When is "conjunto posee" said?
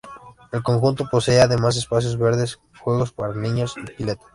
0.63-1.41